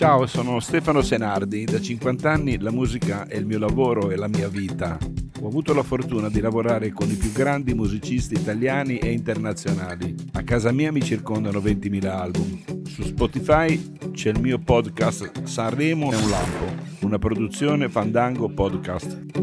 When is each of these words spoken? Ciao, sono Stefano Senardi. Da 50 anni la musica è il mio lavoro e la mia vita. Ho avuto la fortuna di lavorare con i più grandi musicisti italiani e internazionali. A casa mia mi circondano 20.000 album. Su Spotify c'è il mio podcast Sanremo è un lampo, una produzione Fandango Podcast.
Ciao, 0.00 0.24
sono 0.24 0.60
Stefano 0.60 1.02
Senardi. 1.02 1.64
Da 1.64 1.78
50 1.78 2.30
anni 2.30 2.58
la 2.58 2.70
musica 2.70 3.26
è 3.26 3.36
il 3.36 3.44
mio 3.44 3.58
lavoro 3.58 4.10
e 4.10 4.16
la 4.16 4.28
mia 4.28 4.48
vita. 4.48 4.96
Ho 5.42 5.46
avuto 5.46 5.74
la 5.74 5.82
fortuna 5.82 6.30
di 6.30 6.40
lavorare 6.40 6.90
con 6.90 7.10
i 7.10 7.16
più 7.16 7.30
grandi 7.32 7.74
musicisti 7.74 8.32
italiani 8.32 8.96
e 8.96 9.12
internazionali. 9.12 10.14
A 10.32 10.42
casa 10.42 10.72
mia 10.72 10.90
mi 10.90 11.02
circondano 11.02 11.58
20.000 11.58 12.06
album. 12.06 12.84
Su 12.86 13.02
Spotify 13.02 13.98
c'è 14.12 14.30
il 14.30 14.40
mio 14.40 14.58
podcast 14.58 15.42
Sanremo 15.42 16.10
è 16.12 16.16
un 16.16 16.30
lampo, 16.30 16.64
una 17.02 17.18
produzione 17.18 17.90
Fandango 17.90 18.48
Podcast. 18.48 19.39